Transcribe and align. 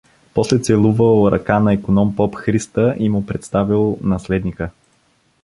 После 0.33 0.59
целувал 0.59 1.31
ръка 1.31 1.59
на 1.59 1.73
иконом 1.73 2.15
поп 2.15 2.35
Христа 2.35 2.95
и 2.99 3.09
му 3.09 3.25
представил 3.25 3.97
наследника! 4.01 4.69